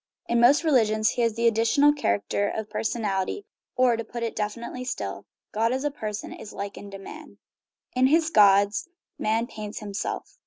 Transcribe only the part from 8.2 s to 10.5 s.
gods man paints himself."